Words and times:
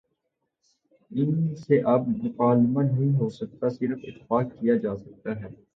ان 1.11 1.29
سے 1.57 1.79
اب 1.85 2.07
مکالمہ 2.23 2.83
نہیں 2.83 3.15
ہو 3.19 3.29
سکتا 3.29 3.69
صرف 3.69 3.99
اتفاق 4.03 4.59
کیا 4.59 4.75
جا 4.77 4.95
سکتا 4.97 5.39
ہے۔ 5.41 5.49